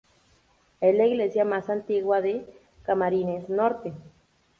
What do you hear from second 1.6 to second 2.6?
antigua de